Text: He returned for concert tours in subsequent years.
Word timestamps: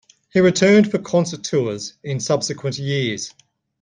He 0.33 0.39
returned 0.39 0.89
for 0.89 0.97
concert 0.97 1.43
tours 1.43 1.93
in 2.03 2.19
subsequent 2.19 2.79
years. 2.79 3.35